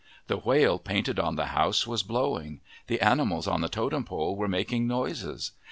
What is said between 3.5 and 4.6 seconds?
the totem pole were